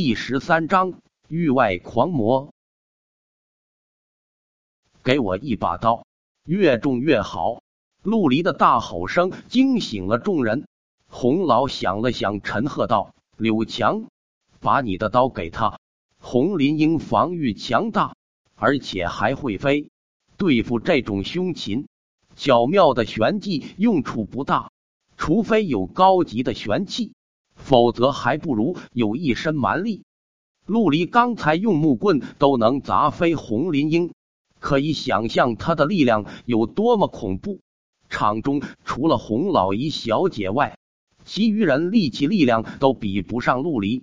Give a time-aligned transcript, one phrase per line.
[0.00, 2.54] 第十三章域外狂魔。
[5.02, 6.06] 给我一把刀，
[6.44, 7.64] 越重越好！
[8.04, 10.68] 陆离的大吼声惊醒了众人。
[11.08, 14.04] 洪老想了想，沉喝道：“柳强，
[14.60, 15.80] 把你的刀给他。
[16.20, 18.14] 洪林英防御强大，
[18.54, 19.90] 而且还会飞，
[20.36, 21.88] 对付这种凶禽，
[22.36, 24.70] 巧妙的玄技用处不大。
[25.16, 27.14] 除非有高级的玄器。”
[27.68, 30.04] 否则，还不如有一身蛮力。
[30.64, 34.14] 陆离刚才用木棍都能砸飞红林英，
[34.58, 37.60] 可以想象他的力量有多么恐怖。
[38.08, 40.78] 场中除了洪老姨小姐外，
[41.26, 44.02] 其余人力气力量都比不上陆离。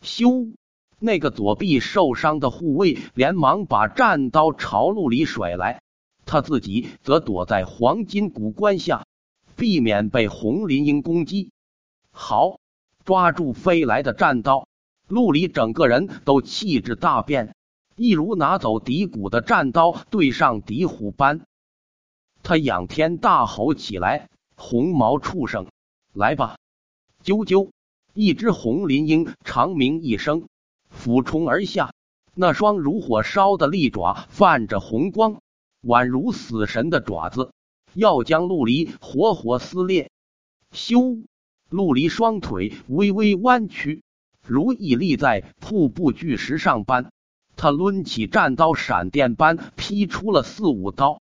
[0.00, 0.52] 咻！
[1.00, 5.82] 那个左臂受伤的护卫连忙把战刀朝陆离甩来，
[6.24, 9.04] 他自己则躲在黄金古棺下，
[9.56, 11.50] 避免被红林英攻击。
[12.12, 12.61] 好。
[13.04, 14.68] 抓住飞来的战刀，
[15.08, 17.54] 陆离整个人都气质大变，
[17.96, 21.40] 一如拿走敌骨的战刀对上敌虎般。
[22.42, 25.66] 他仰天大吼起来：“红毛畜生，
[26.12, 26.56] 来吧！”
[27.24, 27.70] 啾啾，
[28.14, 30.48] 一只红林鹰长鸣一声，
[30.90, 31.92] 俯冲而下，
[32.34, 35.40] 那双如火烧的利爪泛着红光，
[35.82, 37.52] 宛如死神的爪子，
[37.94, 40.10] 要将陆离活活撕裂。
[40.72, 41.24] 咻！
[41.72, 44.02] 陆离双腿微微弯曲，
[44.46, 47.10] 如屹立在瀑布巨石上般。
[47.56, 51.22] 他抡起战刀，闪电般劈出了四五刀。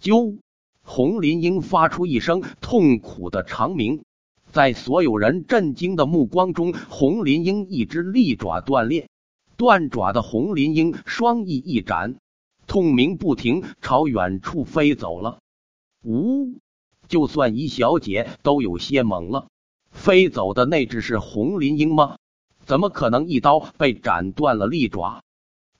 [0.00, 0.38] 啾！
[0.82, 4.02] 红林鹰发出一声痛苦的长鸣，
[4.50, 9.08] 在所有人震惊的目光中，红林鹰一只利爪断裂，
[9.56, 12.16] 断爪的红林鹰双翼一展，
[12.66, 15.38] 痛鸣不停，朝远处飞走了。
[16.04, 16.58] 呜！
[17.06, 19.46] 就算一小姐都有些懵了。
[19.96, 22.18] 飞走的那只是红林鹰吗？
[22.64, 25.22] 怎么可能一刀被斩断了利爪？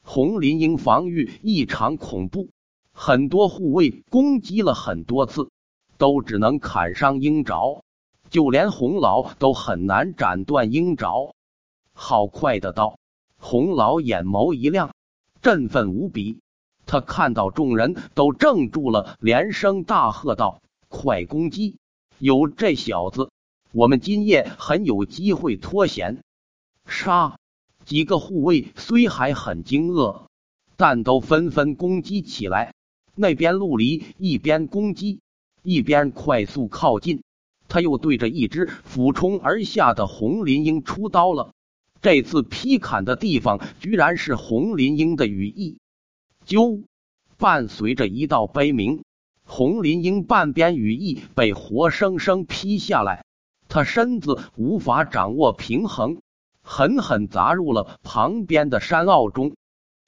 [0.02, 2.48] 红林鹰防御异常恐怖，
[2.92, 5.50] 很多护卫攻击了很多次，
[5.96, 7.82] 都只能砍伤鹰爪，
[8.28, 11.32] 就连洪老都很难斩断鹰爪。
[11.92, 12.98] 好快的刀！
[13.38, 14.92] 洪老眼眸一亮，
[15.40, 16.40] 振奋无比。
[16.84, 21.76] 他看到众人都怔住了，连声大喝道：“快攻击！
[22.18, 23.30] 有这小子！”
[23.76, 26.22] 我们今夜很有机会脱险。
[26.86, 27.38] 杀！
[27.84, 30.28] 几个护卫虽还很惊愕，
[30.78, 32.72] 但都纷纷攻击起来。
[33.14, 35.20] 那边陆离一边攻击，
[35.62, 37.22] 一边快速靠近。
[37.68, 41.52] 他又对着一只俯冲而下的红林鹰出刀了。
[42.00, 45.76] 这次劈砍的地方居然是红林鹰的羽翼。
[46.46, 46.82] 啾！
[47.36, 49.04] 伴随着一道悲鸣，
[49.44, 53.25] 红林鹰半边羽翼被活生生劈下来。
[53.68, 56.20] 他身子无法掌握平衡，
[56.62, 59.54] 狠狠砸入了旁边的山坳中。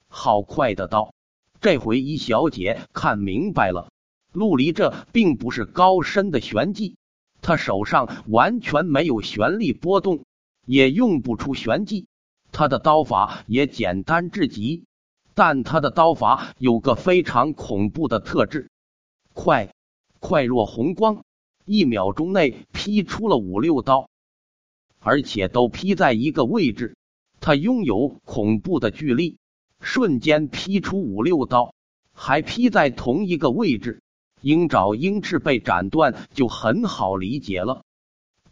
[0.08, 1.12] 好快的刀！
[1.60, 3.90] 这回一小姐看明白了，
[4.32, 6.96] 陆离这并不是高深的玄技，
[7.42, 10.24] 他手上完全没有玄力波动，
[10.64, 12.06] 也用不出玄技。
[12.52, 14.84] 他的刀法也简单至极，
[15.34, 18.70] 但他的刀法有个非常恐怖的特质：
[19.34, 19.74] 快，
[20.20, 21.24] 快若红光。
[21.68, 24.08] 一秒钟内劈出了五六刀，
[25.00, 26.96] 而且都劈在一个位置。
[27.40, 29.36] 他拥有恐怖的巨力，
[29.80, 31.74] 瞬间劈出五六刀，
[32.14, 34.00] 还劈在同一个位置。
[34.40, 37.84] 鹰爪、鹰翅被斩断就很好理解了，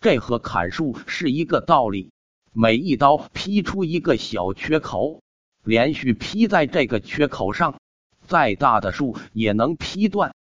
[0.03, 2.11] 这和砍树是一个道理。
[2.53, 5.23] 每一刀劈出一个小缺口，
[5.65, 7.81] 连续劈在这个缺口上，
[8.27, 10.35] 再大的树也能劈断。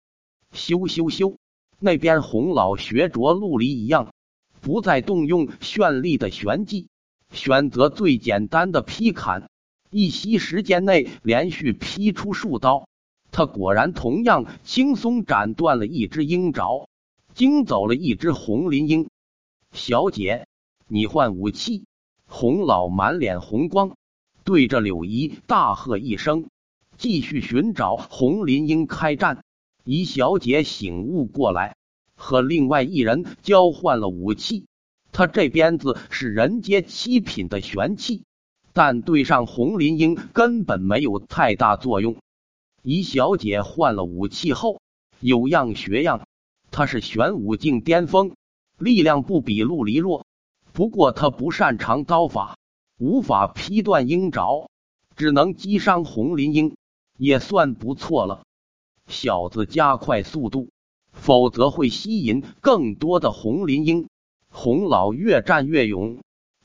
[0.54, 1.36] 咻咻咻！
[1.84, 4.12] 那边洪老学着陆离一样，
[4.60, 6.86] 不再动用绚丽的玄技，
[7.32, 9.50] 选择最简单的劈砍，
[9.90, 12.86] 一息时间内连续劈出数刀。
[13.32, 16.88] 他果然同样轻松斩断了一只鹰爪，
[17.34, 19.08] 惊走了一只红林鹰。
[19.72, 20.46] 小姐，
[20.86, 21.84] 你换武器！
[22.26, 23.96] 洪老满脸红光，
[24.44, 26.46] 对着柳姨大喝一声，
[26.96, 29.42] 继续寻找红林鹰开战。
[29.84, 31.76] 怡小姐醒悟过来，
[32.14, 34.66] 和另外一人交换了武器。
[35.10, 38.22] 他这鞭子是人阶七品的玄器，
[38.72, 42.16] 但对上红林鹰根本没有太大作用。
[42.82, 44.80] 怡小姐换了武器后，
[45.20, 46.26] 有样学样。
[46.70, 48.34] 她是玄武境巅峰，
[48.78, 50.24] 力量不比陆离弱。
[50.72, 52.56] 不过她不擅长刀法，
[52.98, 54.70] 无法劈断鹰爪，
[55.16, 56.76] 只能击伤红林鹰，
[57.18, 58.44] 也算不错了。
[59.12, 60.70] 小子，加快速度，
[61.12, 64.08] 否则会吸引更多的红林鹰。
[64.50, 66.18] 洪老越战越勇，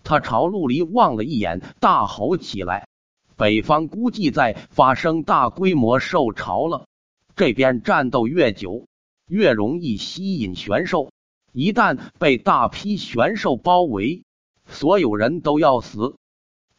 [0.03, 2.87] 他朝陆离望了一眼，大吼起来
[3.37, 6.87] ：“北方估计在发生大规模兽潮了，
[7.35, 8.87] 这边战斗越久，
[9.27, 11.11] 越容易吸引玄兽。
[11.53, 14.23] 一旦被大批玄兽包围，
[14.65, 16.15] 所有人都要死。”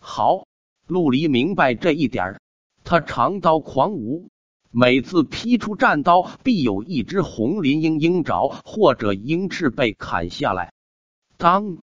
[0.00, 0.46] 好，
[0.86, 2.40] 陆离明白这一点
[2.84, 4.28] 他长刀狂舞，
[4.70, 10.72] 每次劈出战刀，必有一只红鳞鹰鹰爪或者鹰翅被砍下来。
[11.38, 11.78] 当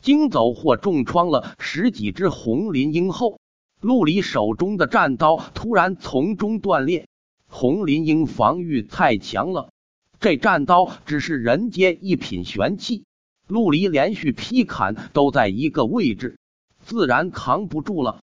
[0.00, 3.38] 惊走或重创了十几只红鳞鹰后，
[3.82, 7.08] 陆离手中的战刀突然从中断裂。
[7.46, 9.70] 红鳞鹰防御太强了，
[10.18, 13.04] 这战刀只是人间一品玄器，
[13.48, 16.38] 陆离连续劈砍都在一个位置，
[16.78, 18.22] 自然扛不住了。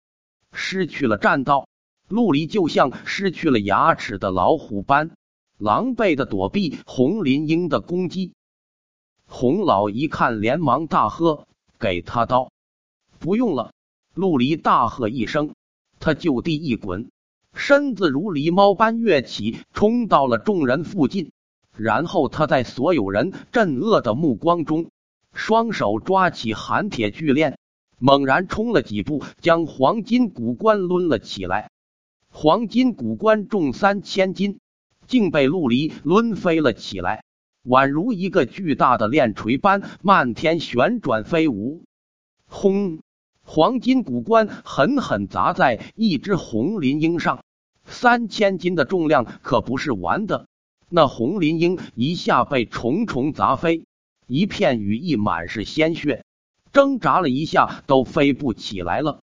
[0.52, 1.68] 失去了战刀。
[2.08, 5.10] 陆离就像失去了牙齿的老虎般，
[5.58, 8.32] 狼狈的躲避红林鹰的攻击。
[9.26, 11.46] 洪老一看，连忙大喝
[11.78, 12.50] ：“给他刀！”
[13.20, 13.72] 不用了！
[14.14, 15.54] 陆离大喝一声，
[16.00, 17.10] 他就地一滚，
[17.52, 21.30] 身子如狸猫般跃起，冲到了众人附近。
[21.76, 24.90] 然后他在所有人震愕的目光中，
[25.34, 27.58] 双手抓起寒铁巨链，
[27.98, 31.70] 猛然冲了几步，将黄金古棺抡了起来。
[32.40, 34.60] 黄金古棺重三千斤，
[35.08, 37.24] 竟被陆离抡飞了起来，
[37.64, 41.82] 宛如一个巨大的链锤般漫天旋转飞舞。
[42.46, 43.00] 轰！
[43.42, 47.42] 黄金古棺狠狠砸在一只红林鹰上，
[47.84, 50.46] 三千斤的重量可不是玩的。
[50.88, 53.84] 那红林鹰一下被重重砸飞，
[54.28, 56.24] 一片羽翼满是鲜血，
[56.70, 59.22] 挣扎了一下都飞不起来了。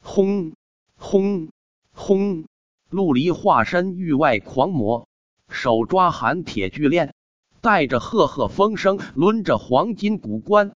[0.00, 0.54] 轰！
[0.96, 1.50] 轰！
[1.96, 2.44] 轰！
[2.90, 5.08] 陆离化身域外狂魔，
[5.48, 7.14] 手抓寒铁巨链，
[7.62, 10.72] 带着赫赫风声，抡着黄金古棺，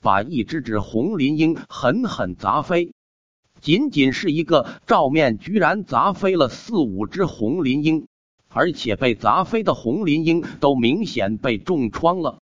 [0.00, 2.92] 把一只只红林鹰狠狠砸飞。
[3.60, 8.08] 仅仅是一个照面，居然砸飞了四五只红林鹰，
[8.48, 12.40] 而且被砸飞的红林鹰都明显被重创了。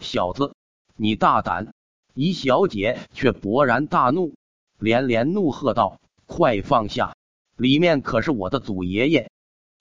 [0.00, 0.54] 小子，
[0.96, 1.72] 你大胆！
[2.14, 4.34] 一小姐却勃然大怒，
[4.80, 7.14] 连连怒喝道：“快放下！”
[7.58, 9.30] 里面可是我的祖爷爷，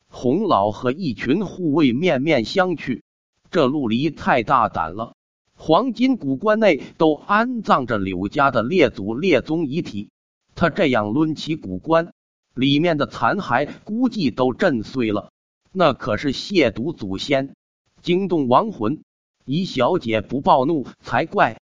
[0.09, 3.03] 洪老和一群护卫面面相觑。
[3.51, 5.15] 这陆离太大胆了，
[5.55, 10.09] 黄金古棺内都安葬着柳家的列祖列宗遗体，
[10.55, 12.13] 他这样抡起古棺，
[12.55, 15.31] 里面的残骸估计都震碎了，
[15.71, 17.55] 那可是亵渎祖先，
[18.01, 19.03] 惊动亡魂。
[19.45, 21.61] 姨小姐不暴怒才怪。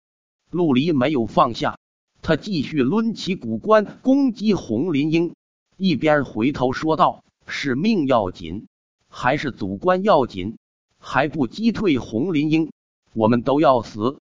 [0.50, 1.78] 陆离没有放下，
[2.22, 5.34] 他继续抡起古棺攻击红林英。
[5.78, 8.66] 一边回头说道：“是命要紧，
[9.10, 10.56] 还是祖官要紧？
[10.98, 12.72] 还不击退红林鹰，
[13.12, 14.18] 我们都要死。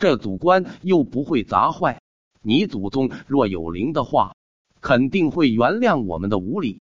[0.00, 2.02] 这祖官又不会砸坏。
[2.42, 4.34] 你祖宗若有灵的话，
[4.80, 6.80] 肯定会原谅我们的无礼。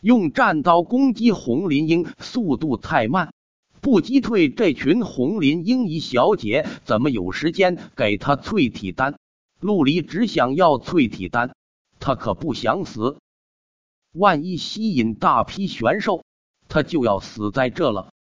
[0.00, 3.32] 用战刀攻击红林鹰，速度太慢，
[3.80, 9.18] 不击退这群红林鹰一小姐，怎么有时间给他淬体丹？
[9.58, 11.52] 陆离只想要淬体丹，
[11.98, 13.18] 他可不想死。”
[14.16, 16.24] 万一吸引大批玄兽，
[16.68, 18.14] 他就要死在这了。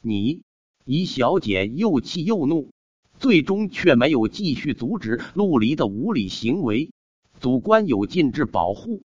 [0.00, 0.40] 你，
[0.86, 2.72] 姨小姐又气又怒，
[3.18, 6.92] 最终却没有继续阻止陆离的无理行为。
[7.40, 9.02] 祖官有禁制保护，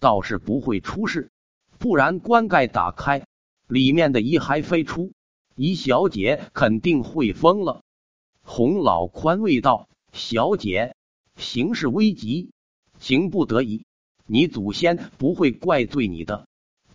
[0.00, 1.30] 倒是不会出事。
[1.76, 3.26] 不然棺盖打开，
[3.68, 5.12] 里面的遗骸飞出，
[5.56, 7.82] 姨小姐肯定会疯了。
[8.42, 10.96] 洪老宽慰道：“小姐，
[11.36, 12.50] 形势危急，
[12.98, 13.84] 情不得已。”
[14.26, 16.46] 你祖先不会怪罪你的，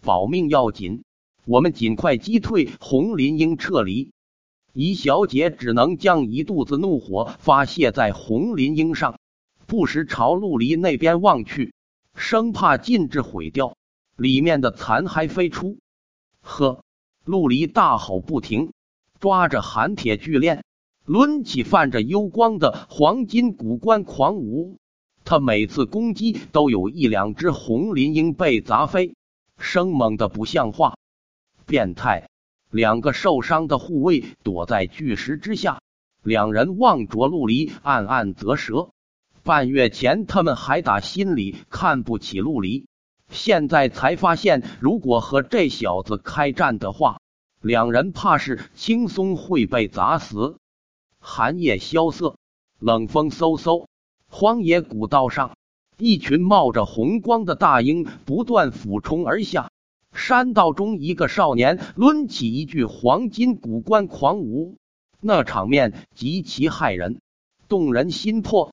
[0.01, 1.03] 保命要紧。
[1.46, 4.12] 我们尽快击退红林鹰，撤离。
[4.74, 9.19] 怡小姐只能将一肚子怒火发泄在红林鹰上，
[9.65, 11.74] 不时朝陆离那边望去，
[12.15, 13.75] 生怕禁制毁掉，
[14.17, 15.77] 里面的残骸飞出。
[16.41, 16.84] 呵！
[17.25, 18.72] 陆离大吼不停，
[19.19, 20.63] 抓着寒铁巨链，
[21.05, 24.77] 抡起泛着幽光的黄金古棺狂舞。
[25.29, 29.13] 他每次攻击都有一两只红林鹰被砸飞，
[29.60, 30.96] 生猛的不像话。
[31.65, 32.29] 变态！
[32.72, 35.81] 两个受伤的护卫躲在巨石之下，
[36.24, 38.91] 两人望着陆离，暗暗啧舌。
[39.43, 42.86] 半月前他们还打心里看不起陆离，
[43.29, 47.19] 现在才发现，如果和这小子开战的话，
[47.60, 50.55] 两人怕是轻松会被砸死。
[51.19, 52.38] 寒夜萧瑟，
[52.79, 53.87] 冷风嗖嗖。
[54.39, 55.58] 荒野古道上，
[55.98, 59.72] 一群冒着红光的大鹰不断俯冲而下。
[60.13, 64.75] 山道中，一个少年抡起一具黄金古棺狂舞，
[65.20, 67.20] 那场面极其骇人，
[67.67, 68.72] 动人心魄。